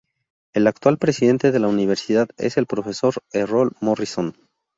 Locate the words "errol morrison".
3.33-4.33